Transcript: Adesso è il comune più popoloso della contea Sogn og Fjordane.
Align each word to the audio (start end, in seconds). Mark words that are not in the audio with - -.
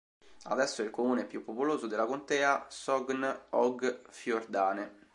Adesso 0.45 0.81
è 0.81 0.85
il 0.85 0.89
comune 0.89 1.25
più 1.25 1.43
popoloso 1.43 1.85
della 1.85 2.05
contea 2.07 2.65
Sogn 2.69 3.21
og 3.51 4.01
Fjordane. 4.09 4.95